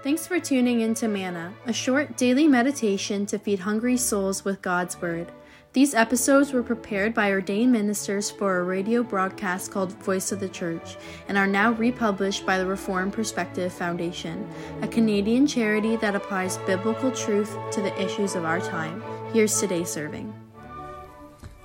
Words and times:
Thanks 0.00 0.28
for 0.28 0.38
tuning 0.38 0.82
in 0.82 0.94
to 0.94 1.08
Manna, 1.08 1.52
a 1.66 1.72
short 1.72 2.16
daily 2.16 2.46
meditation 2.46 3.26
to 3.26 3.36
feed 3.36 3.58
hungry 3.58 3.96
souls 3.96 4.44
with 4.44 4.62
God's 4.62 5.00
Word. 5.02 5.32
These 5.72 5.92
episodes 5.92 6.52
were 6.52 6.62
prepared 6.62 7.14
by 7.14 7.32
ordained 7.32 7.72
ministers 7.72 8.30
for 8.30 8.58
a 8.58 8.62
radio 8.62 9.02
broadcast 9.02 9.72
called 9.72 9.92
Voice 10.04 10.30
of 10.30 10.38
the 10.38 10.48
Church 10.48 10.96
and 11.26 11.36
are 11.36 11.48
now 11.48 11.72
republished 11.72 12.46
by 12.46 12.58
the 12.58 12.66
Reformed 12.66 13.12
Perspective 13.12 13.72
Foundation, 13.72 14.48
a 14.82 14.88
Canadian 14.88 15.48
charity 15.48 15.96
that 15.96 16.14
applies 16.14 16.58
biblical 16.58 17.10
truth 17.10 17.56
to 17.72 17.82
the 17.82 18.00
issues 18.00 18.36
of 18.36 18.44
our 18.44 18.60
time. 18.60 19.02
Here's 19.32 19.58
today's 19.58 19.90
serving. 19.90 20.32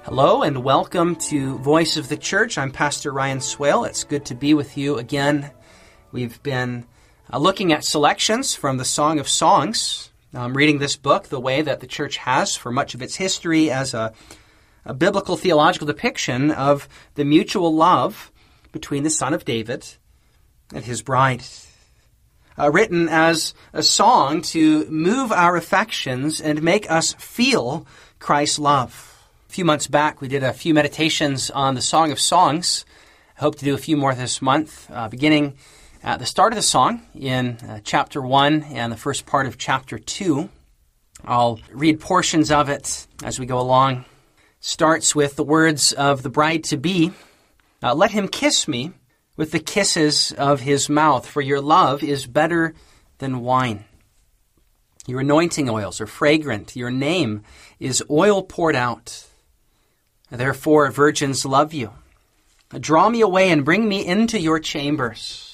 Hello 0.05 0.41
and 0.41 0.63
welcome 0.63 1.15
to 1.17 1.59
Voice 1.59 1.97
of 1.97 2.09
the 2.09 2.17
Church. 2.17 2.57
I'm 2.57 2.71
Pastor 2.71 3.11
Ryan 3.11 3.41
Swale. 3.41 3.83
It's 3.83 4.03
good 4.03 4.25
to 4.25 4.33
be 4.33 4.55
with 4.55 4.75
you 4.75 4.97
again. 4.97 5.51
We've 6.11 6.41
been 6.41 6.87
uh, 7.33 7.39
looking 7.39 7.73
at 7.73 7.83
selections 7.83 8.53
from 8.53 8.77
the 8.77 8.85
Song 8.85 9.19
of 9.19 9.27
Songs. 9.27 10.11
I'm 10.35 10.55
reading 10.55 10.77
this 10.77 10.95
book 10.95 11.29
the 11.29 11.39
way 11.39 11.63
that 11.63 11.79
the 11.79 11.87
church 11.87 12.17
has 12.17 12.55
for 12.55 12.71
much 12.71 12.93
of 12.93 13.01
its 13.01 13.15
history 13.15 13.71
as 13.71 13.95
a, 13.95 14.13
a 14.85 14.93
biblical 14.93 15.35
theological 15.35 15.87
depiction 15.87 16.51
of 16.51 16.87
the 17.15 17.25
mutual 17.25 17.73
love 17.73 18.31
between 18.71 19.01
the 19.01 19.09
Son 19.09 19.33
of 19.33 19.45
David 19.45 19.83
and 20.71 20.85
his 20.85 21.01
bride. 21.01 21.43
Uh, 22.57 22.69
written 22.71 23.09
as 23.09 23.55
a 23.73 23.81
song 23.81 24.43
to 24.43 24.85
move 24.85 25.31
our 25.31 25.55
affections 25.55 26.39
and 26.39 26.61
make 26.61 26.89
us 26.91 27.13
feel 27.13 27.87
Christ's 28.19 28.59
love. 28.59 29.25
A 29.49 29.51
few 29.51 29.65
months 29.65 29.87
back, 29.87 30.21
we 30.21 30.27
did 30.27 30.43
a 30.43 30.53
few 30.53 30.75
meditations 30.75 31.49
on 31.49 31.73
the 31.73 31.81
Song 31.81 32.11
of 32.11 32.19
Songs. 32.19 32.85
I 33.35 33.41
hope 33.41 33.55
to 33.55 33.65
do 33.65 33.73
a 33.73 33.79
few 33.79 33.97
more 33.97 34.13
this 34.13 34.39
month, 34.39 34.87
uh, 34.91 35.07
beginning 35.07 35.57
at 36.03 36.19
the 36.19 36.25
start 36.25 36.51
of 36.51 36.57
the 36.57 36.61
song 36.61 37.01
in 37.15 37.57
uh, 37.67 37.79
chapter 37.83 38.21
1 38.21 38.63
and 38.63 38.91
the 38.91 38.97
first 38.97 39.25
part 39.25 39.47
of 39.47 39.57
chapter 39.57 39.97
2. 39.97 40.49
I'll 41.23 41.61
read 41.71 42.01
portions 42.01 42.51
of 42.51 42.67
it 42.67 43.07
as 43.23 43.39
we 43.39 43.45
go 43.45 43.59
along. 43.59 44.03
Starts 44.59 45.15
with 45.15 45.37
the 45.37 45.45
words 45.45 45.93
of 45.93 46.21
the 46.21 46.29
bride 46.29 46.65
to 46.65 46.77
be 46.77 47.13
uh, 47.81 47.95
Let 47.95 48.11
him 48.11 48.27
kiss 48.27 48.67
me 48.67 48.91
with 49.37 49.51
the 49.51 49.59
kisses 49.59 50.33
of 50.33 50.59
his 50.59 50.89
mouth, 50.89 51.25
for 51.25 51.41
your 51.41 51.61
love 51.61 52.03
is 52.03 52.27
better 52.27 52.73
than 53.19 53.39
wine. 53.39 53.85
Your 55.07 55.21
anointing 55.21 55.69
oils 55.69 55.99
are 56.01 56.07
fragrant. 56.07 56.75
Your 56.75 56.91
name 56.91 57.43
is 57.79 58.03
oil 58.09 58.43
poured 58.43 58.75
out. 58.75 59.25
Therefore, 60.29 60.91
virgins 60.91 61.45
love 61.45 61.73
you. 61.73 61.91
Draw 62.77 63.09
me 63.09 63.21
away 63.21 63.51
and 63.51 63.65
bring 63.65 63.87
me 63.87 64.05
into 64.05 64.39
your 64.39 64.59
chambers. 64.59 65.52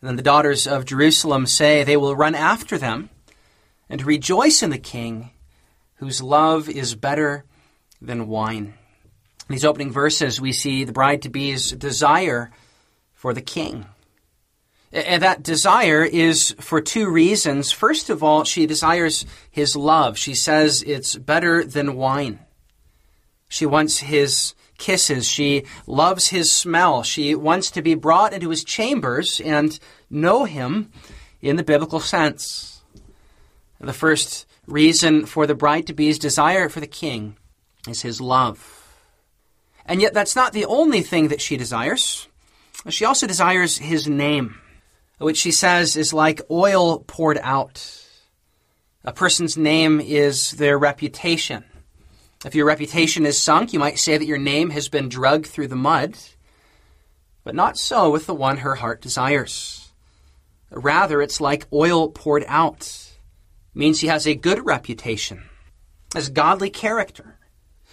And 0.00 0.08
then 0.08 0.16
the 0.16 0.22
daughters 0.22 0.66
of 0.66 0.84
Jerusalem 0.84 1.46
say 1.46 1.82
they 1.82 1.96
will 1.96 2.14
run 2.14 2.34
after 2.34 2.78
them 2.78 3.10
and 3.88 4.04
rejoice 4.04 4.62
in 4.62 4.70
the 4.70 4.78
king 4.78 5.30
whose 5.96 6.22
love 6.22 6.68
is 6.68 6.94
better 6.94 7.44
than 8.00 8.28
wine. 8.28 8.74
In 9.48 9.52
these 9.54 9.64
opening 9.64 9.92
verses, 9.92 10.40
we 10.40 10.52
see 10.52 10.84
the 10.84 10.92
bride 10.92 11.22
to 11.22 11.28
be's 11.28 11.70
desire 11.72 12.50
for 13.14 13.32
the 13.32 13.40
king. 13.40 13.86
And 14.92 15.22
that 15.22 15.42
desire 15.42 16.04
is 16.04 16.54
for 16.60 16.80
two 16.80 17.10
reasons. 17.10 17.72
First 17.72 18.08
of 18.10 18.22
all, 18.22 18.44
she 18.44 18.66
desires 18.66 19.26
his 19.50 19.76
love. 19.76 20.16
She 20.16 20.34
says 20.34 20.82
it's 20.82 21.16
better 21.16 21.64
than 21.64 21.96
wine. 21.96 22.40
She 23.48 23.66
wants 23.66 23.98
his 23.98 24.54
kisses. 24.78 25.26
She 25.26 25.64
loves 25.86 26.28
his 26.28 26.52
smell. 26.52 27.02
She 27.02 27.34
wants 27.34 27.70
to 27.72 27.82
be 27.82 27.94
brought 27.94 28.32
into 28.32 28.50
his 28.50 28.64
chambers 28.64 29.40
and 29.40 29.78
know 30.10 30.44
him 30.44 30.90
in 31.40 31.56
the 31.56 31.64
biblical 31.64 32.00
sense. 32.00 32.82
The 33.80 33.92
first 33.92 34.46
reason 34.66 35.26
for 35.26 35.46
the 35.46 35.54
bride 35.54 35.86
to 35.86 35.92
be's 35.92 36.18
desire 36.18 36.68
for 36.68 36.80
the 36.80 36.86
king 36.86 37.36
is 37.88 38.02
his 38.02 38.20
love. 38.20 38.82
And 39.84 40.00
yet, 40.00 40.14
that's 40.14 40.34
not 40.34 40.52
the 40.52 40.64
only 40.64 41.02
thing 41.02 41.28
that 41.28 41.40
she 41.40 41.56
desires. 41.56 42.26
She 42.88 43.04
also 43.04 43.26
desires 43.26 43.78
his 43.78 44.08
name, 44.08 44.60
which 45.18 45.38
she 45.38 45.52
says 45.52 45.96
is 45.96 46.12
like 46.12 46.40
oil 46.50 47.00
poured 47.00 47.38
out. 47.42 48.02
A 49.04 49.12
person's 49.12 49.56
name 49.56 50.00
is 50.00 50.52
their 50.52 50.76
reputation. 50.76 51.64
If 52.46 52.54
your 52.54 52.66
reputation 52.66 53.26
is 53.26 53.42
sunk, 53.42 53.72
you 53.72 53.80
might 53.80 53.98
say 53.98 54.16
that 54.16 54.24
your 54.24 54.38
name 54.38 54.70
has 54.70 54.88
been 54.88 55.08
drugged 55.08 55.46
through 55.46 55.66
the 55.66 55.74
mud. 55.74 56.16
But 57.42 57.56
not 57.56 57.76
so 57.76 58.08
with 58.08 58.26
the 58.26 58.34
one 58.36 58.58
her 58.58 58.76
heart 58.76 59.02
desires. 59.02 59.88
Rather, 60.70 61.20
it's 61.20 61.40
like 61.40 61.66
oil 61.72 62.08
poured 62.08 62.44
out. 62.46 62.82
It 62.82 63.78
means 63.78 64.00
he 64.00 64.06
has 64.06 64.28
a 64.28 64.36
good 64.36 64.64
reputation, 64.64 65.42
has 66.14 66.28
godly 66.28 66.70
character. 66.70 67.36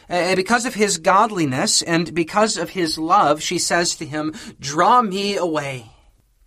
Uh, 0.08 0.14
and 0.14 0.38
because 0.38 0.68
of 0.68 0.76
his 0.76 1.00
godliness 1.00 1.82
and 1.82 2.14
because 2.14 2.56
of 2.56 2.70
his 2.70 3.00
love, 3.00 3.42
she 3.42 3.58
says 3.58 3.96
to 3.96 4.06
him, 4.06 4.36
Draw 4.60 5.02
me 5.02 5.36
away. 5.36 5.90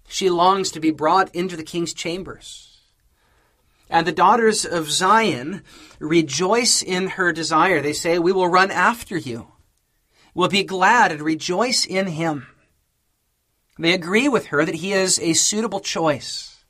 She 0.06 0.31
longs 0.31 0.71
to 0.71 0.81
be 0.81 0.93
brought 0.93 1.34
into 1.34 1.56
the 1.56 1.65
king's 1.65 1.93
chambers. 1.93 2.75
And 3.88 4.06
the 4.06 4.12
daughters 4.12 4.64
of 4.64 4.91
Zion 4.91 5.62
rejoice 5.98 6.82
in 6.82 7.08
her 7.08 7.32
desire. 7.32 7.80
They 7.80 7.92
say, 7.92 8.19
We 8.19 8.32
will 8.32 8.48
run 8.48 8.70
after 8.70 9.16
you. 9.16 9.48
We'll 10.34 10.48
be 10.48 10.64
glad 10.64 11.12
and 11.12 11.22
rejoice 11.22 11.86
in 11.86 12.08
him. 12.08 12.46
They 13.78 13.92
agree 13.92 14.28
with 14.28 14.46
her 14.46 14.64
that 14.64 14.76
he 14.76 14.92
is 14.92 15.19
a 15.19 15.34
suitable 15.34 15.80
choice, 15.80 16.64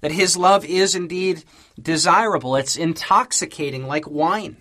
that 0.00 0.12
his 0.12 0.36
love 0.36 0.64
is 0.64 0.94
indeed 0.94 1.44
desirable. 1.80 2.56
It's 2.56 2.76
intoxicating 2.76 3.86
like 3.86 4.08
wine. 4.08 4.56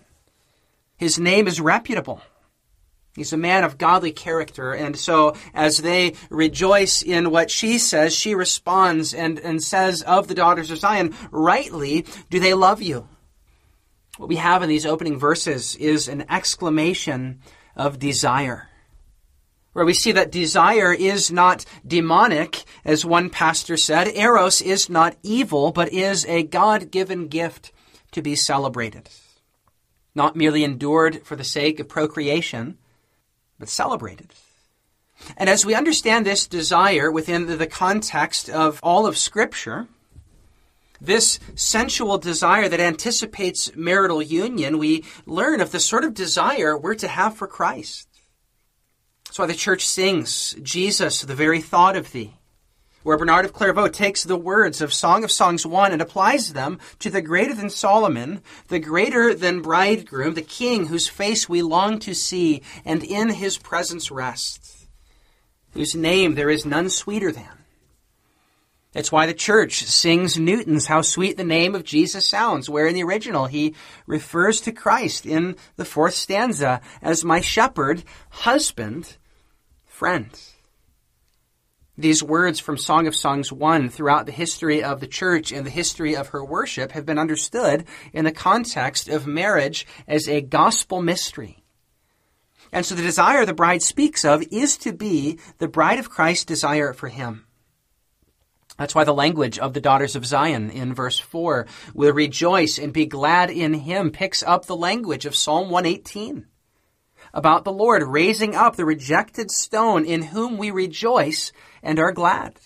His 0.98 1.20
name 1.20 1.48
is 1.48 1.60
reputable. 1.60 2.22
He's 3.16 3.34
a 3.34 3.38
man 3.38 3.64
of 3.64 3.78
godly 3.78 4.12
character. 4.12 4.74
And 4.74 4.98
so, 4.98 5.36
as 5.54 5.78
they 5.78 6.14
rejoice 6.30 7.02
in 7.02 7.30
what 7.30 7.52
she 7.52 7.78
says, 7.78 8.16
she 8.16 8.36
responds 8.36 9.14
and, 9.14 9.38
and 9.40 9.62
says 9.62 10.02
of 10.04 10.28
the 10.28 10.34
daughters 10.34 10.72
of 10.72 10.78
Zion, 10.78 11.14
rightly 11.30 12.06
do 12.30 12.40
they 12.40 12.54
love 12.54 12.82
you. 12.82 13.10
What 14.18 14.30
we 14.30 14.38
have 14.38 14.64
in 14.64 14.70
these 14.70 14.86
opening 14.86 15.20
verses 15.20 15.76
is 15.76 16.08
an 16.08 16.26
exclamation 16.30 17.42
of 17.76 18.00
desire. 18.00 18.70
Where 19.74 19.86
we 19.86 19.94
see 19.94 20.12
that 20.12 20.32
desire 20.32 20.94
is 20.94 21.32
not 21.32 21.66
demonic, 21.88 22.64
as 22.84 23.06
one 23.06 23.30
pastor 23.30 23.78
said. 23.78 24.10
Eros 24.10 24.62
is 24.62 24.90
not 24.90 25.16
evil, 25.24 25.72
but 25.72 25.94
is 25.94 26.26
a 26.26 26.44
God 26.44 26.92
given 26.92 27.28
gift 27.28 27.72
to 28.12 28.22
be 28.22 28.36
celebrated. 28.36 29.10
Not 30.14 30.36
merely 30.36 30.66
endured 30.66 31.26
for 31.26 31.38
the 31.38 31.46
sake 31.46 31.80
of 31.80 31.88
procreation, 31.88 32.78
but 33.62 33.70
celebrated. 33.70 34.34
And 35.38 35.48
as 35.48 35.64
we 35.64 35.76
understand 35.76 36.26
this 36.26 36.48
desire 36.48 37.12
within 37.12 37.46
the 37.46 37.68
context 37.68 38.50
of 38.50 38.80
all 38.82 39.06
of 39.06 39.20
Scripture, 39.20 39.88
this 41.00 41.40
sensual 41.54 42.18
desire 42.18 42.68
that 42.68 42.80
anticipates 42.80 43.76
marital 43.76 44.20
union, 44.20 44.80
we 44.80 45.06
learn 45.28 45.62
of 45.62 45.72
the 45.72 45.80
sort 45.80 46.04
of 46.04 46.16
desire 46.16 46.76
we're 46.76 46.96
to 46.96 47.08
have 47.08 47.38
for 47.38 47.46
Christ. 47.46 48.08
That's 49.26 49.38
why 49.38 49.46
the 49.46 49.54
church 49.54 49.86
sings, 49.88 50.56
Jesus, 50.64 51.22
the 51.22 51.36
very 51.36 51.62
thought 51.62 51.96
of 51.96 52.12
thee. 52.12 52.34
Where 53.04 53.18
Bernard 53.18 53.46
of 53.46 53.54
Clairvaux 53.54 53.88
takes 53.88 54.24
the 54.24 54.38
words 54.38 54.80
of 54.80 54.94
Song 54.94 55.24
of 55.24 55.32
Songs 55.32 55.66
1 55.66 55.92
and 55.92 56.02
applies 56.02 56.54
them 56.54 56.80
to 57.00 57.10
the 57.10 57.22
greater 57.22 57.56
than 57.56 57.72
Solomon, 57.72 58.42
the 58.68 58.80
greater 58.80 59.34
than 59.34 59.62
bridegroom, 59.62 60.36
the 60.36 60.44
king 60.44 60.86
whose 60.86 61.08
face 61.08 61.50
we 61.50 61.64
long 61.64 61.98
to 62.00 62.14
see 62.14 62.62
and 62.86 63.04
in 63.04 63.30
his 63.30 63.58
presence 63.58 64.12
rest, 64.12 64.88
whose 65.72 65.96
name 65.96 66.36
there 66.36 66.50
is 66.50 66.66
none 66.66 66.90
sweeter 66.90 67.32
than. 67.32 67.62
That's 68.92 69.12
why 69.12 69.26
the 69.26 69.34
church 69.34 69.84
sings 69.84 70.38
Newton's 70.38 70.88
How 70.88 71.02
Sweet 71.02 71.38
the 71.38 71.46
Name 71.46 71.76
of 71.76 71.86
Jesus 71.86 72.28
Sounds, 72.28 72.70
where 72.70 72.88
in 72.88 72.94
the 72.94 73.04
original 73.04 73.46
he 73.46 73.74
refers 74.06 74.60
to 74.62 74.74
Christ 74.74 75.26
in 75.26 75.56
the 75.78 75.86
fourth 75.86 76.14
stanza 76.14 76.82
as 77.02 77.24
my 77.24 77.40
shepherd, 77.40 78.04
husband, 78.30 79.16
friend. 79.86 80.30
These 81.98 82.24
words 82.24 82.60
from 82.60 82.78
Song 82.78 83.06
of 83.06 83.16
Songs 83.16 83.52
1 83.52 83.90
throughout 83.90 84.26
the 84.26 84.32
history 84.32 84.82
of 84.82 85.02
the 85.02 85.08
church 85.08 85.52
and 85.52 85.66
the 85.66 85.72
history 85.72 86.16
of 86.16 86.30
her 86.30 86.44
worship 86.44 86.94
have 86.94 87.06
been 87.06 87.20
understood 87.20 87.86
in 88.14 88.24
the 88.24 88.32
context 88.32 89.10
of 89.10 89.28
marriage 89.28 89.86
as 90.08 90.28
a 90.28 90.42
gospel 90.42 91.02
mystery. 91.02 91.64
And 92.72 92.86
so 92.86 92.96
the 92.96 93.02
desire 93.02 93.46
the 93.46 93.54
bride 93.54 93.82
speaks 93.82 94.24
of 94.24 94.44
is 94.52 94.78
to 94.78 94.94
be 94.94 95.38
the 95.58 95.68
bride 95.68 96.00
of 96.00 96.10
Christ's 96.10 96.46
desire 96.46 96.94
for 96.94 97.10
him. 97.10 97.46
That's 98.78 98.96
why 98.96 99.04
the 99.04 99.14
language 99.14 99.60
of 99.60 99.74
the 99.74 99.82
daughters 99.82 100.16
of 100.16 100.26
Zion 100.26 100.70
in 100.70 100.94
verse 100.94 101.20
4 101.20 101.68
will 101.94 102.14
rejoice 102.14 102.80
and 102.80 102.94
be 102.94 103.06
glad 103.06 103.52
in 103.52 103.74
him 103.74 104.12
picks 104.12 104.42
up 104.42 104.66
the 104.66 104.78
language 104.78 105.26
of 105.26 105.36
Psalm 105.36 105.70
118 105.70 106.48
about 107.34 107.64
the 107.64 107.72
Lord 107.72 108.04
raising 108.04 108.56
up 108.56 108.76
the 108.76 108.86
rejected 108.86 109.52
stone 109.52 110.06
in 110.06 110.22
whom 110.22 110.58
we 110.58 110.72
rejoice 110.72 111.52
and 111.82 112.00
are 112.00 112.12
glad. 112.12 112.60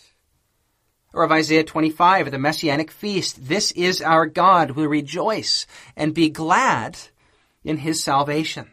Or 1.13 1.23
of 1.23 1.31
Isaiah 1.31 1.63
25 1.63 2.27
at 2.27 2.31
the 2.31 2.39
Messianic 2.39 2.91
feast, 2.91 3.47
this 3.47 3.71
is 3.71 4.01
our 4.01 4.25
God, 4.25 4.71
we 4.71 4.85
rejoice 4.85 5.65
and 5.95 6.13
be 6.13 6.29
glad 6.29 6.97
in 7.63 7.77
his 7.77 8.03
salvation. 8.03 8.71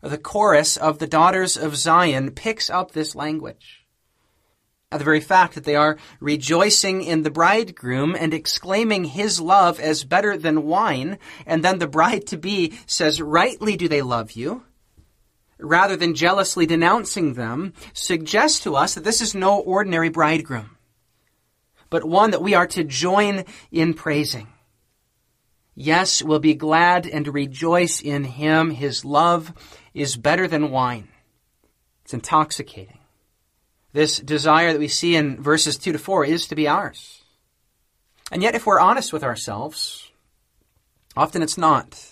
The 0.00 0.18
chorus 0.18 0.76
of 0.76 0.98
the 0.98 1.06
daughters 1.06 1.56
of 1.56 1.76
Zion 1.76 2.32
picks 2.32 2.68
up 2.68 2.90
this 2.90 3.14
language. 3.14 3.81
The 4.92 5.04
very 5.04 5.20
fact 5.20 5.54
that 5.54 5.64
they 5.64 5.76
are 5.76 5.98
rejoicing 6.20 7.02
in 7.02 7.22
the 7.22 7.30
bridegroom 7.30 8.14
and 8.18 8.32
exclaiming 8.32 9.04
his 9.04 9.40
love 9.40 9.80
as 9.80 10.04
better 10.04 10.36
than 10.36 10.64
wine, 10.64 11.18
and 11.46 11.64
then 11.64 11.78
the 11.78 11.86
bride 11.86 12.26
to 12.28 12.36
be 12.36 12.78
says, 12.86 13.20
rightly 13.20 13.76
do 13.76 13.88
they 13.88 14.02
love 14.02 14.32
you, 14.32 14.64
rather 15.58 15.96
than 15.96 16.14
jealously 16.14 16.66
denouncing 16.66 17.34
them, 17.34 17.72
suggests 17.92 18.60
to 18.60 18.76
us 18.76 18.94
that 18.94 19.04
this 19.04 19.20
is 19.20 19.34
no 19.34 19.58
ordinary 19.58 20.08
bridegroom 20.08 20.76
but 21.92 22.04
one 22.04 22.30
that 22.30 22.40
we 22.40 22.54
are 22.54 22.66
to 22.66 22.82
join 22.82 23.44
in 23.70 23.92
praising. 23.92 24.48
Yes, 25.74 26.22
we'll 26.22 26.38
be 26.38 26.54
glad 26.54 27.06
and 27.06 27.28
rejoice 27.28 28.00
in 28.00 28.24
him. 28.24 28.70
His 28.70 29.04
love 29.04 29.52
is 29.92 30.16
better 30.16 30.48
than 30.48 30.70
wine. 30.70 31.08
It's 32.02 32.14
intoxicating. 32.14 33.01
This 33.92 34.18
desire 34.18 34.72
that 34.72 34.78
we 34.78 34.88
see 34.88 35.16
in 35.16 35.42
verses 35.42 35.76
2 35.76 35.92
to 35.92 35.98
4 35.98 36.24
is 36.24 36.46
to 36.46 36.54
be 36.54 36.66
ours. 36.66 37.22
And 38.30 38.42
yet, 38.42 38.54
if 38.54 38.64
we're 38.64 38.80
honest 38.80 39.12
with 39.12 39.22
ourselves, 39.22 40.10
often 41.14 41.42
it's 41.42 41.58
not. 41.58 42.02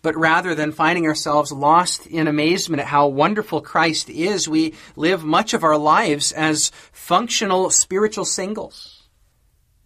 But 0.00 0.16
rather 0.16 0.54
than 0.54 0.72
finding 0.72 1.06
ourselves 1.06 1.52
lost 1.52 2.06
in 2.06 2.28
amazement 2.28 2.80
at 2.80 2.86
how 2.86 3.08
wonderful 3.08 3.60
Christ 3.60 4.08
is, 4.08 4.48
we 4.48 4.74
live 4.94 5.24
much 5.24 5.52
of 5.52 5.64
our 5.64 5.76
lives 5.76 6.32
as 6.32 6.70
functional 6.92 7.70
spiritual 7.70 8.24
singles. 8.24 8.95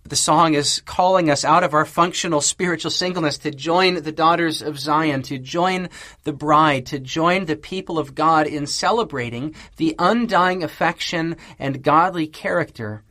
The 0.04 0.16
song 0.16 0.54
is 0.54 0.80
calling 0.84 1.30
us 1.30 1.44
out 1.44 1.62
of 1.62 1.74
our 1.74 1.84
functional 1.84 2.40
spiritual 2.40 2.90
singleness 2.90 3.38
to 3.38 3.50
join 3.50 4.02
the 4.02 4.12
daughters 4.12 4.62
of 4.62 4.78
Zion, 4.78 5.22
to 5.22 5.38
join 5.38 5.88
the 6.24 6.32
bride, 6.32 6.86
to 6.86 6.98
join 6.98 7.44
the 7.44 7.56
people 7.56 7.98
of 7.98 8.14
God 8.14 8.46
in 8.46 8.66
celebrating 8.66 9.54
the 9.76 9.94
undying 9.98 10.64
affection 10.64 11.36
and 11.58 11.82
godly 11.82 12.26
character 12.26 13.04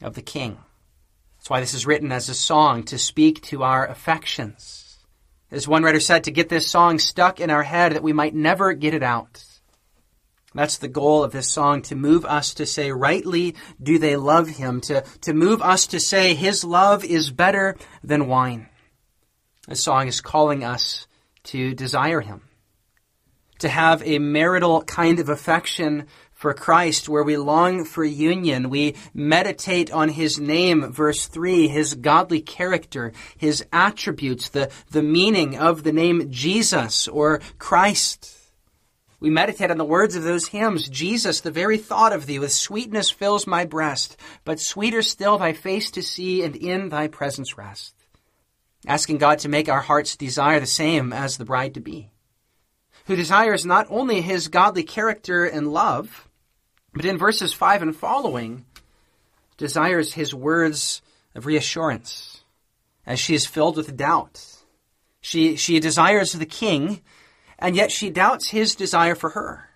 of 0.00 0.14
the 0.14 0.22
King. 0.22 0.58
That's 1.38 1.50
why 1.50 1.60
this 1.60 1.74
is 1.74 1.86
written 1.86 2.10
as 2.10 2.28
a 2.28 2.34
song 2.34 2.82
to 2.84 2.98
speak 2.98 3.42
to 3.42 3.62
our 3.62 3.86
affections 3.86 4.82
as 5.52 5.68
one 5.68 5.82
writer 5.82 6.00
said, 6.00 6.24
to 6.24 6.30
get 6.30 6.48
this 6.48 6.66
song 6.66 6.98
stuck 6.98 7.38
in 7.38 7.50
our 7.50 7.62
head 7.62 7.92
that 7.92 8.02
we 8.02 8.14
might 8.14 8.34
never 8.34 8.72
get 8.72 8.94
it 8.94 9.02
out. 9.02 9.44
That's 10.54 10.78
the 10.78 10.88
goal 10.88 11.24
of 11.24 11.32
this 11.32 11.50
song, 11.50 11.82
to 11.82 11.94
move 11.94 12.24
us 12.24 12.54
to 12.54 12.66
say, 12.66 12.90
rightly 12.92 13.54
do 13.82 13.98
they 13.98 14.16
love 14.16 14.48
him, 14.48 14.80
to, 14.82 15.02
to 15.22 15.32
move 15.32 15.62
us 15.62 15.86
to 15.88 16.00
say, 16.00 16.34
his 16.34 16.64
love 16.64 17.04
is 17.04 17.30
better 17.30 17.76
than 18.02 18.28
wine. 18.28 18.68
This 19.66 19.84
song 19.84 20.08
is 20.08 20.20
calling 20.20 20.64
us 20.64 21.06
to 21.44 21.74
desire 21.74 22.20
him, 22.20 22.42
to 23.60 23.68
have 23.68 24.02
a 24.04 24.18
marital 24.18 24.82
kind 24.82 25.18
of 25.18 25.28
affection 25.28 26.06
for 26.42 26.52
Christ, 26.52 27.08
where 27.08 27.22
we 27.22 27.36
long 27.36 27.84
for 27.84 28.04
union. 28.04 28.68
We 28.68 28.96
meditate 29.14 29.92
on 29.92 30.08
His 30.08 30.40
name, 30.40 30.92
verse 30.92 31.26
3, 31.26 31.68
His 31.68 31.94
godly 31.94 32.40
character, 32.40 33.12
His 33.36 33.64
attributes, 33.72 34.48
the, 34.48 34.68
the 34.90 35.04
meaning 35.04 35.56
of 35.56 35.84
the 35.84 35.92
name 35.92 36.32
Jesus 36.32 37.06
or 37.06 37.40
Christ. 37.58 38.41
We 39.22 39.30
meditate 39.30 39.70
on 39.70 39.78
the 39.78 39.84
words 39.84 40.16
of 40.16 40.24
those 40.24 40.48
hymns. 40.48 40.88
Jesus, 40.88 41.40
the 41.40 41.52
very 41.52 41.78
thought 41.78 42.12
of 42.12 42.26
thee 42.26 42.40
with 42.40 42.50
sweetness 42.50 43.08
fills 43.08 43.46
my 43.46 43.64
breast, 43.64 44.16
but 44.44 44.58
sweeter 44.58 45.00
still 45.00 45.38
thy 45.38 45.52
face 45.52 45.92
to 45.92 46.02
see 46.02 46.42
and 46.42 46.56
in 46.56 46.88
thy 46.88 47.06
presence 47.06 47.56
rest. 47.56 47.94
Asking 48.84 49.18
God 49.18 49.38
to 49.38 49.48
make 49.48 49.68
our 49.68 49.80
hearts 49.80 50.16
desire 50.16 50.58
the 50.58 50.66
same 50.66 51.12
as 51.12 51.36
the 51.36 51.44
bride 51.44 51.74
to 51.74 51.80
be, 51.80 52.10
who 53.06 53.14
desires 53.14 53.64
not 53.64 53.86
only 53.90 54.22
his 54.22 54.48
godly 54.48 54.82
character 54.82 55.44
and 55.44 55.72
love, 55.72 56.28
but 56.92 57.04
in 57.04 57.16
verses 57.16 57.52
5 57.52 57.80
and 57.80 57.96
following, 57.96 58.66
desires 59.56 60.14
his 60.14 60.34
words 60.34 61.00
of 61.36 61.46
reassurance 61.46 62.42
as 63.06 63.20
she 63.20 63.36
is 63.36 63.46
filled 63.46 63.76
with 63.76 63.96
doubt. 63.96 64.44
She, 65.20 65.54
she 65.54 65.78
desires 65.78 66.32
the 66.32 66.44
king, 66.44 67.02
and 67.62 67.76
yet 67.76 67.92
she 67.92 68.10
doubts 68.10 68.48
his 68.48 68.74
desire 68.74 69.14
for 69.14 69.30
her 69.30 69.70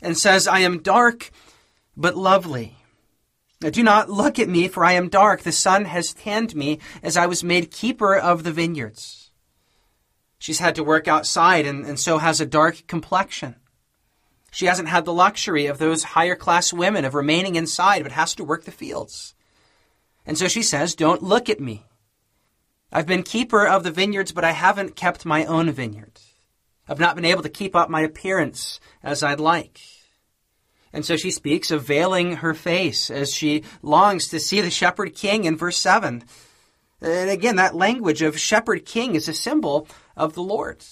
and 0.00 0.16
says, 0.16 0.46
I 0.46 0.60
am 0.60 0.82
dark 0.82 1.32
but 1.96 2.16
lovely. 2.16 2.76
Now, 3.60 3.70
do 3.70 3.82
not 3.82 4.08
look 4.08 4.38
at 4.38 4.48
me, 4.48 4.68
for 4.68 4.84
I 4.84 4.92
am 4.92 5.08
dark. 5.08 5.42
The 5.42 5.50
sun 5.50 5.86
has 5.86 6.12
tanned 6.12 6.54
me 6.54 6.78
as 7.02 7.16
I 7.16 7.26
was 7.26 7.42
made 7.42 7.72
keeper 7.72 8.16
of 8.16 8.44
the 8.44 8.52
vineyards. 8.52 9.32
She's 10.38 10.60
had 10.60 10.76
to 10.76 10.84
work 10.84 11.08
outside 11.08 11.66
and, 11.66 11.84
and 11.84 11.98
so 11.98 12.18
has 12.18 12.40
a 12.40 12.46
dark 12.46 12.86
complexion. 12.86 13.56
She 14.52 14.66
hasn't 14.66 14.88
had 14.88 15.04
the 15.04 15.12
luxury 15.12 15.66
of 15.66 15.78
those 15.78 16.04
higher 16.04 16.36
class 16.36 16.72
women 16.72 17.04
of 17.04 17.14
remaining 17.14 17.56
inside, 17.56 18.04
but 18.04 18.12
has 18.12 18.34
to 18.36 18.44
work 18.44 18.64
the 18.64 18.70
fields. 18.70 19.34
And 20.24 20.38
so 20.38 20.46
she 20.46 20.62
says, 20.62 20.94
Don't 20.94 21.22
look 21.22 21.50
at 21.50 21.60
me. 21.60 21.86
I've 22.92 23.06
been 23.06 23.24
keeper 23.24 23.66
of 23.66 23.82
the 23.82 23.90
vineyards, 23.90 24.30
but 24.30 24.44
I 24.44 24.52
haven't 24.52 24.94
kept 24.94 25.26
my 25.26 25.44
own 25.46 25.72
vineyard. 25.72 26.20
I've 26.88 27.00
not 27.00 27.16
been 27.16 27.24
able 27.24 27.42
to 27.42 27.48
keep 27.48 27.74
up 27.74 27.90
my 27.90 28.02
appearance 28.02 28.80
as 29.02 29.22
I'd 29.22 29.40
like. 29.40 29.80
And 30.92 31.04
so 31.04 31.16
she 31.16 31.30
speaks 31.30 31.70
of 31.70 31.84
veiling 31.84 32.36
her 32.36 32.54
face 32.54 33.10
as 33.10 33.32
she 33.32 33.64
longs 33.82 34.28
to 34.28 34.40
see 34.40 34.60
the 34.60 34.70
shepherd 34.70 35.14
king 35.14 35.44
in 35.44 35.56
verse 35.56 35.76
7. 35.76 36.24
And 37.02 37.30
again, 37.30 37.56
that 37.56 37.74
language 37.74 38.22
of 38.22 38.38
shepherd 38.38 38.86
king 38.86 39.14
is 39.14 39.28
a 39.28 39.34
symbol 39.34 39.88
of 40.16 40.34
the 40.34 40.42
Lord. 40.42 40.82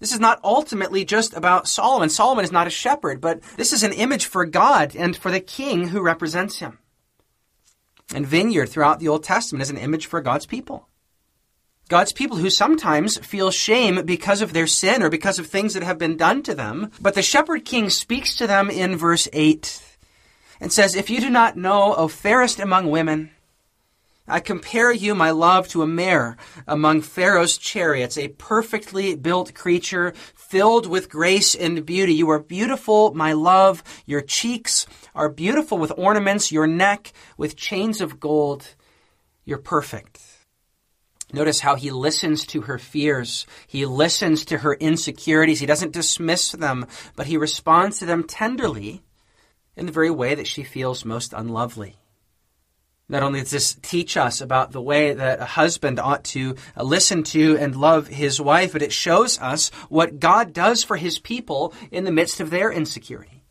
This 0.00 0.12
is 0.12 0.20
not 0.20 0.40
ultimately 0.44 1.04
just 1.04 1.34
about 1.34 1.68
Solomon. 1.68 2.10
Solomon 2.10 2.44
is 2.44 2.52
not 2.52 2.66
a 2.66 2.70
shepherd, 2.70 3.20
but 3.20 3.40
this 3.56 3.72
is 3.72 3.82
an 3.82 3.92
image 3.92 4.26
for 4.26 4.44
God 4.44 4.94
and 4.94 5.16
for 5.16 5.30
the 5.30 5.40
king 5.40 5.88
who 5.88 6.02
represents 6.02 6.58
him. 6.58 6.78
And 8.14 8.26
vineyard 8.26 8.66
throughout 8.66 9.00
the 9.00 9.08
Old 9.08 9.24
Testament 9.24 9.62
is 9.62 9.70
an 9.70 9.78
image 9.78 10.06
for 10.06 10.20
God's 10.20 10.44
people. 10.44 10.88
God's 11.88 12.12
people 12.12 12.38
who 12.38 12.48
sometimes 12.48 13.18
feel 13.18 13.50
shame 13.50 14.04
because 14.06 14.40
of 14.40 14.52
their 14.52 14.66
sin 14.66 15.02
or 15.02 15.10
because 15.10 15.38
of 15.38 15.46
things 15.46 15.74
that 15.74 15.82
have 15.82 15.98
been 15.98 16.16
done 16.16 16.42
to 16.44 16.54
them. 16.54 16.90
But 17.00 17.14
the 17.14 17.22
shepherd 17.22 17.64
king 17.64 17.90
speaks 17.90 18.34
to 18.36 18.46
them 18.46 18.70
in 18.70 18.96
verse 18.96 19.28
8 19.32 19.82
and 20.60 20.72
says, 20.72 20.94
If 20.94 21.10
you 21.10 21.20
do 21.20 21.28
not 21.28 21.56
know, 21.56 21.94
O 21.94 22.08
fairest 22.08 22.58
among 22.58 22.90
women, 22.90 23.30
I 24.26 24.40
compare 24.40 24.90
you, 24.90 25.14
my 25.14 25.32
love, 25.32 25.68
to 25.68 25.82
a 25.82 25.86
mare 25.86 26.38
among 26.66 27.02
Pharaoh's 27.02 27.58
chariots, 27.58 28.16
a 28.16 28.28
perfectly 28.28 29.14
built 29.14 29.52
creature 29.52 30.14
filled 30.34 30.86
with 30.86 31.10
grace 31.10 31.54
and 31.54 31.84
beauty. 31.84 32.14
You 32.14 32.30
are 32.30 32.38
beautiful, 32.38 33.12
my 33.12 33.34
love. 33.34 33.84
Your 34.06 34.22
cheeks 34.22 34.86
are 35.14 35.28
beautiful 35.28 35.76
with 35.76 35.92
ornaments, 35.98 36.50
your 36.50 36.66
neck 36.66 37.12
with 37.36 37.56
chains 37.56 38.00
of 38.00 38.18
gold. 38.18 38.74
You're 39.44 39.58
perfect. 39.58 40.33
Notice 41.34 41.60
how 41.60 41.74
he 41.74 41.90
listens 41.90 42.46
to 42.46 42.62
her 42.62 42.78
fears. 42.78 43.44
He 43.66 43.86
listens 43.86 44.44
to 44.44 44.58
her 44.58 44.74
insecurities. 44.74 45.58
He 45.58 45.66
doesn't 45.66 45.92
dismiss 45.92 46.52
them, 46.52 46.86
but 47.16 47.26
he 47.26 47.36
responds 47.36 47.98
to 47.98 48.06
them 48.06 48.22
tenderly 48.22 49.02
in 49.76 49.86
the 49.86 49.92
very 49.92 50.10
way 50.10 50.36
that 50.36 50.46
she 50.46 50.62
feels 50.62 51.04
most 51.04 51.32
unlovely. 51.32 51.96
Not 53.08 53.24
only 53.24 53.40
does 53.40 53.50
this 53.50 53.76
teach 53.82 54.16
us 54.16 54.40
about 54.40 54.70
the 54.70 54.80
way 54.80 55.12
that 55.12 55.40
a 55.40 55.44
husband 55.44 55.98
ought 55.98 56.22
to 56.26 56.54
listen 56.80 57.24
to 57.24 57.58
and 57.58 57.74
love 57.74 58.06
his 58.06 58.40
wife, 58.40 58.72
but 58.72 58.82
it 58.82 58.92
shows 58.92 59.38
us 59.40 59.70
what 59.88 60.20
God 60.20 60.52
does 60.52 60.84
for 60.84 60.96
his 60.96 61.18
people 61.18 61.74
in 61.90 62.04
the 62.04 62.12
midst 62.12 62.40
of 62.40 62.50
their 62.50 62.70
insecurity. 62.70 63.43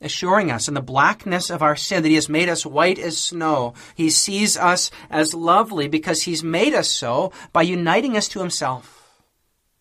Assuring 0.00 0.50
us 0.50 0.66
in 0.66 0.74
the 0.74 0.80
blackness 0.80 1.50
of 1.50 1.62
our 1.62 1.76
sin 1.76 2.02
that 2.02 2.08
he 2.08 2.14
has 2.14 2.28
made 2.28 2.48
us 2.48 2.64
white 2.64 2.98
as 2.98 3.18
snow. 3.18 3.74
He 3.94 4.08
sees 4.08 4.56
us 4.56 4.90
as 5.10 5.34
lovely 5.34 5.88
because 5.88 6.22
he's 6.22 6.42
made 6.42 6.72
us 6.72 6.88
so 6.88 7.32
by 7.52 7.62
uniting 7.62 8.16
us 8.16 8.28
to 8.28 8.40
himself 8.40 9.22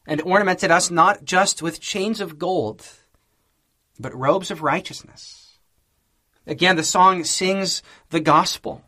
and 0.05 0.21
ornamented 0.21 0.71
us 0.71 0.91
not 0.91 1.23
just 1.23 1.61
with 1.61 1.79
chains 1.79 2.19
of 2.19 2.39
gold, 2.39 2.85
but 3.99 4.13
robes 4.13 4.51
of 4.51 4.61
righteousness. 4.61 5.59
Again, 6.47 6.75
the 6.75 6.83
song 6.83 7.23
sings 7.23 7.83
the 8.09 8.19
gospel 8.19 8.83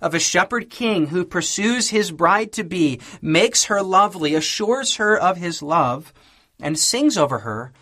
of 0.00 0.14
a 0.14 0.18
shepherd 0.18 0.70
king 0.70 1.08
who 1.08 1.24
pursues 1.24 1.90
his 1.90 2.10
bride 2.10 2.52
to 2.52 2.64
be, 2.64 3.00
makes 3.20 3.64
her 3.64 3.82
lovely, 3.82 4.34
assures 4.34 4.96
her 4.96 5.18
of 5.18 5.36
his 5.36 5.62
love, 5.62 6.12
and 6.60 6.78
sings 6.78 7.16
over 7.16 7.40
her 7.40 7.72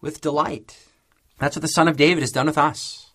with 0.00 0.20
delight. 0.20 0.81
That's 1.42 1.56
what 1.56 1.62
the 1.62 1.66
Son 1.66 1.88
of 1.88 1.96
David 1.96 2.22
has 2.22 2.30
done 2.30 2.46
with 2.46 2.56
us. 2.56 3.10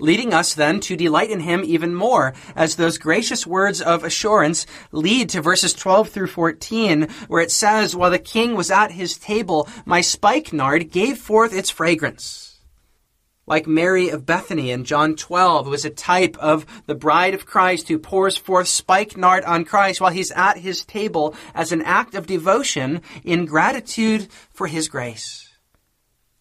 Leading 0.00 0.32
us 0.32 0.54
then 0.54 0.80
to 0.80 0.96
delight 0.96 1.28
in 1.28 1.40
him 1.40 1.60
even 1.62 1.94
more, 1.94 2.32
as 2.56 2.76
those 2.76 2.96
gracious 2.96 3.46
words 3.46 3.82
of 3.82 4.02
assurance 4.02 4.64
lead 4.92 5.28
to 5.28 5.42
verses 5.42 5.74
12 5.74 6.08
through 6.08 6.28
14, 6.28 7.06
where 7.26 7.42
it 7.42 7.50
says, 7.50 7.94
While 7.94 8.12
the 8.12 8.18
king 8.18 8.54
was 8.54 8.70
at 8.70 8.92
his 8.92 9.18
table, 9.18 9.68
my 9.84 10.00
spikenard 10.00 10.90
gave 10.90 11.18
forth 11.18 11.52
its 11.52 11.68
fragrance. 11.68 12.60
like 13.46 13.66
Mary 13.66 14.08
of 14.08 14.24
Bethany 14.24 14.70
in 14.70 14.84
John 14.84 15.14
12, 15.14 15.66
who 15.66 15.70
was 15.70 15.84
a 15.84 15.90
type 15.90 16.36
of 16.38 16.64
the 16.86 16.94
bride 16.94 17.34
of 17.34 17.44
Christ 17.44 17.88
who 17.88 17.98
pours 17.98 18.38
forth 18.38 18.68
spikenard 18.68 19.44
on 19.44 19.66
Christ 19.66 20.00
while 20.00 20.12
he's 20.12 20.30
at 20.32 20.56
his 20.56 20.82
table 20.82 21.34
as 21.54 21.72
an 21.72 21.82
act 21.82 22.14
of 22.14 22.26
devotion 22.26 23.02
in 23.22 23.44
gratitude 23.44 24.28
for 24.50 24.66
his 24.66 24.88
grace. 24.88 25.47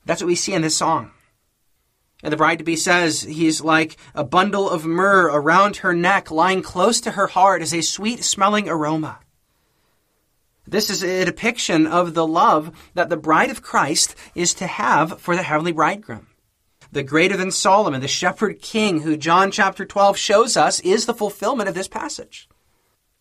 That's 0.08 0.22
what 0.22 0.28
we 0.28 0.36
see 0.36 0.54
in 0.54 0.62
this 0.64 0.76
song. 0.76 1.12
And 2.24 2.34
the 2.34 2.38
bride 2.38 2.58
to 2.58 2.64
be 2.64 2.76
says 2.76 3.22
he's 3.22 3.62
like 3.62 3.98
a 4.16 4.24
bundle 4.24 4.70
of 4.70 4.86
myrrh 4.86 5.28
around 5.28 5.78
her 5.78 5.94
neck, 5.94 6.32
lying 6.32 6.64
close 6.64 7.00
to 7.02 7.12
her 7.12 7.28
heart 7.28 7.62
as 7.62 7.74
a 7.74 7.82
sweet 7.82 8.24
smelling 8.24 8.68
aroma. 8.68 9.20
This 10.66 10.90
is 10.90 11.04
a 11.04 11.26
depiction 11.26 11.86
of 11.86 12.14
the 12.14 12.26
love 12.26 12.72
that 12.96 13.10
the 13.10 13.18
bride 13.18 13.52
of 13.52 13.62
Christ 13.62 14.16
is 14.34 14.54
to 14.56 14.68
have 14.68 15.22
for 15.22 15.36
the 15.36 15.44
heavenly 15.44 15.72
bridegroom 15.72 16.28
the 16.92 17.04
greater 17.04 17.38
than 17.38 17.52
Solomon, 17.52 18.02
the 18.02 18.08
shepherd 18.08 18.62
king, 18.62 19.02
who 19.02 19.18
John 19.18 19.52
chapter 19.52 19.86
12 19.86 20.18
shows 20.18 20.58
us 20.58 20.80
is 20.82 21.06
the 21.06 21.14
fulfillment 21.14 21.70
of 21.70 21.76
this 21.76 21.88
passage. 21.88 22.48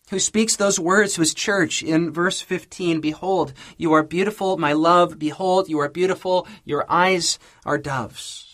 Who 0.09 0.19
speaks 0.19 0.55
those 0.55 0.79
words 0.79 1.13
to 1.13 1.21
his 1.21 1.33
church 1.33 1.83
in 1.83 2.11
verse 2.11 2.41
15 2.41 3.01
Behold, 3.01 3.53
you 3.77 3.91
are 3.93 4.03
beautiful, 4.03 4.57
my 4.57 4.71
love. 4.71 5.19
Behold, 5.19 5.67
you 5.67 5.79
are 5.79 5.89
beautiful. 5.89 6.47
Your 6.63 6.85
eyes 6.89 7.39
are 7.65 7.77
doves. 7.77 8.47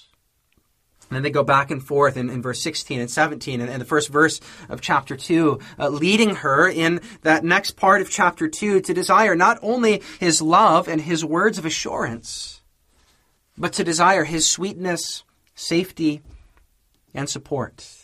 And 1.09 1.17
then 1.17 1.23
they 1.23 1.29
go 1.29 1.43
back 1.43 1.69
and 1.69 1.83
forth 1.83 2.17
in, 2.17 2.31
in 2.31 2.41
verse 2.41 2.59
16 2.61 2.99
and 2.99 3.11
17 3.11 3.61
and, 3.61 3.69
and 3.69 3.79
the 3.79 3.85
first 3.85 4.09
verse 4.09 4.41
of 4.67 4.81
chapter 4.81 5.15
2, 5.15 5.59
uh, 5.77 5.89
leading 5.89 6.37
her 6.37 6.67
in 6.67 7.01
that 7.21 7.43
next 7.43 7.75
part 7.77 8.01
of 8.01 8.09
chapter 8.09 8.47
2 8.47 8.81
to 8.81 8.93
desire 8.95 9.35
not 9.35 9.59
only 9.61 10.01
his 10.19 10.41
love 10.41 10.87
and 10.87 11.01
his 11.01 11.23
words 11.23 11.59
of 11.59 11.65
assurance, 11.65 12.61
but 13.55 13.73
to 13.73 13.83
desire 13.83 14.23
his 14.23 14.49
sweetness, 14.49 15.23
safety, 15.53 16.23
and 17.13 17.29
support. 17.29 18.02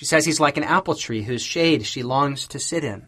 She 0.00 0.06
says 0.06 0.24
he's 0.24 0.40
like 0.40 0.56
an 0.56 0.64
apple 0.64 0.94
tree 0.94 1.24
whose 1.24 1.42
shade 1.42 1.84
she 1.84 2.02
longs 2.02 2.48
to 2.48 2.58
sit 2.58 2.84
in. 2.84 3.06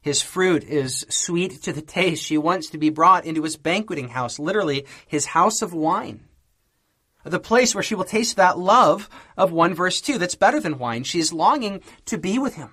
His 0.00 0.22
fruit 0.22 0.64
is 0.64 1.04
sweet 1.10 1.60
to 1.64 1.74
the 1.74 1.82
taste. 1.82 2.24
She 2.24 2.38
wants 2.38 2.70
to 2.70 2.78
be 2.78 2.88
brought 2.88 3.26
into 3.26 3.42
his 3.42 3.58
banqueting 3.58 4.08
house, 4.08 4.38
literally 4.38 4.86
his 5.06 5.26
house 5.26 5.60
of 5.60 5.74
wine. 5.74 6.24
The 7.22 7.38
place 7.38 7.74
where 7.74 7.82
she 7.82 7.94
will 7.94 8.04
taste 8.04 8.36
that 8.36 8.58
love 8.58 9.10
of 9.36 9.52
1 9.52 9.74
verse 9.74 10.00
2 10.00 10.16
that's 10.16 10.36
better 10.36 10.58
than 10.58 10.78
wine. 10.78 11.04
She 11.04 11.18
is 11.18 11.34
longing 11.34 11.82
to 12.06 12.16
be 12.16 12.38
with 12.38 12.54
him. 12.54 12.72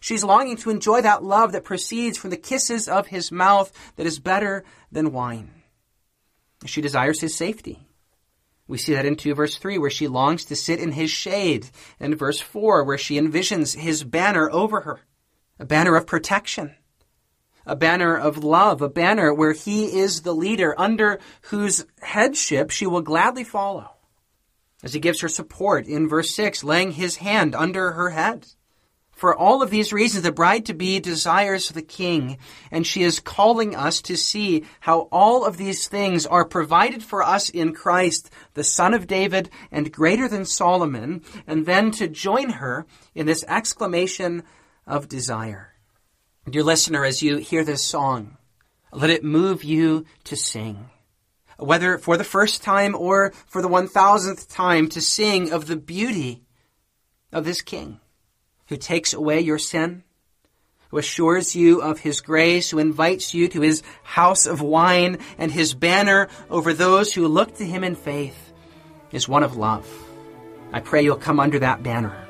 She's 0.00 0.24
longing 0.24 0.56
to 0.56 0.70
enjoy 0.70 1.02
that 1.02 1.22
love 1.22 1.52
that 1.52 1.62
proceeds 1.62 2.18
from 2.18 2.30
the 2.30 2.36
kisses 2.36 2.88
of 2.88 3.06
his 3.06 3.30
mouth 3.30 3.70
that 3.94 4.06
is 4.06 4.18
better 4.18 4.64
than 4.90 5.12
wine. 5.12 5.52
She 6.66 6.80
desires 6.80 7.20
his 7.20 7.36
safety. 7.36 7.87
We 8.68 8.76
see 8.78 8.92
that 8.92 9.06
in 9.06 9.16
2 9.16 9.34
verse 9.34 9.56
3 9.56 9.78
where 9.78 9.90
she 9.90 10.06
longs 10.06 10.44
to 10.44 10.56
sit 10.56 10.78
in 10.78 10.92
his 10.92 11.10
shade, 11.10 11.70
and 11.98 12.18
verse 12.18 12.38
4 12.38 12.84
where 12.84 12.98
she 12.98 13.18
envisions 13.18 13.74
his 13.74 14.04
banner 14.04 14.50
over 14.52 14.82
her, 14.82 15.00
a 15.58 15.64
banner 15.64 15.96
of 15.96 16.06
protection, 16.06 16.76
a 17.64 17.74
banner 17.74 18.16
of 18.16 18.44
love, 18.44 18.82
a 18.82 18.88
banner 18.88 19.32
where 19.32 19.54
he 19.54 19.98
is 19.98 20.20
the 20.20 20.34
leader 20.34 20.78
under 20.78 21.18
whose 21.42 21.86
headship 22.02 22.70
she 22.70 22.86
will 22.86 23.00
gladly 23.00 23.42
follow. 23.42 23.90
As 24.82 24.92
he 24.92 25.00
gives 25.00 25.22
her 25.22 25.28
support 25.28 25.86
in 25.86 26.08
verse 26.08 26.34
6, 26.34 26.62
laying 26.62 26.92
his 26.92 27.16
hand 27.16 27.54
under 27.54 27.92
her 27.92 28.10
head. 28.10 28.46
For 29.18 29.36
all 29.36 29.64
of 29.64 29.70
these 29.70 29.92
reasons, 29.92 30.22
the 30.22 30.30
bride 30.30 30.64
to 30.66 30.74
be 30.74 31.00
desires 31.00 31.70
the 31.70 31.82
king, 31.82 32.38
and 32.70 32.86
she 32.86 33.02
is 33.02 33.18
calling 33.18 33.74
us 33.74 34.00
to 34.02 34.16
see 34.16 34.62
how 34.78 35.08
all 35.10 35.44
of 35.44 35.56
these 35.56 35.88
things 35.88 36.24
are 36.24 36.44
provided 36.44 37.02
for 37.02 37.24
us 37.24 37.50
in 37.50 37.74
Christ, 37.74 38.30
the 38.54 38.62
son 38.62 38.94
of 38.94 39.08
David 39.08 39.50
and 39.72 39.92
greater 39.92 40.28
than 40.28 40.44
Solomon, 40.44 41.24
and 41.48 41.66
then 41.66 41.90
to 41.98 42.06
join 42.06 42.50
her 42.50 42.86
in 43.12 43.26
this 43.26 43.44
exclamation 43.48 44.44
of 44.86 45.08
desire. 45.08 45.74
Dear 46.48 46.62
listener, 46.62 47.04
as 47.04 47.20
you 47.20 47.38
hear 47.38 47.64
this 47.64 47.84
song, 47.84 48.36
let 48.92 49.10
it 49.10 49.24
move 49.24 49.64
you 49.64 50.04
to 50.24 50.36
sing. 50.36 50.90
Whether 51.58 51.98
for 51.98 52.16
the 52.16 52.22
first 52.22 52.62
time 52.62 52.94
or 52.94 53.32
for 53.48 53.62
the 53.62 53.66
one 53.66 53.88
thousandth 53.88 54.48
time, 54.48 54.88
to 54.90 55.00
sing 55.00 55.50
of 55.50 55.66
the 55.66 55.76
beauty 55.76 56.44
of 57.32 57.44
this 57.44 57.62
king 57.62 57.98
who 58.68 58.76
takes 58.76 59.12
away 59.12 59.40
your 59.40 59.58
sin, 59.58 60.02
who 60.90 60.98
assures 60.98 61.54
you 61.54 61.82
of 61.82 62.00
his 62.00 62.20
grace, 62.20 62.70
who 62.70 62.78
invites 62.78 63.34
you 63.34 63.48
to 63.48 63.60
his 63.60 63.82
house 64.02 64.46
of 64.46 64.60
wine, 64.60 65.18
and 65.36 65.52
his 65.52 65.74
banner 65.74 66.28
over 66.50 66.72
those 66.72 67.12
who 67.12 67.28
look 67.28 67.54
to 67.56 67.64
him 67.64 67.84
in 67.84 67.94
faith 67.94 68.52
is 69.12 69.28
one 69.28 69.42
of 69.42 69.56
love. 69.56 69.86
I 70.72 70.80
pray 70.80 71.02
you'll 71.02 71.16
come 71.16 71.40
under 71.40 71.58
that 71.58 71.82
banner. 71.82 72.26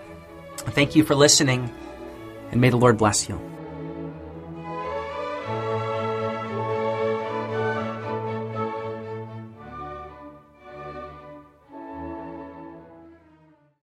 Thank 0.57 0.97
you 0.97 1.05
for 1.05 1.15
listening, 1.15 1.73
and 2.51 2.61
may 2.61 2.71
the 2.71 2.77
Lord 2.77 2.99
bless 2.99 3.29
you. 3.29 3.58